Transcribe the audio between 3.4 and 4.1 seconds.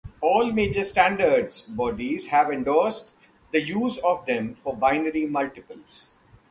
the use